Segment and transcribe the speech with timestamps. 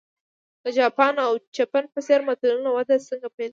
[0.63, 3.49] د جاپان او چین په څېر ملتونو وده څنګه پیل کړه.